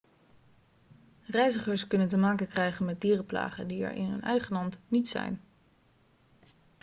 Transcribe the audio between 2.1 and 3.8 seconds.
maken krijgen met dierenplagen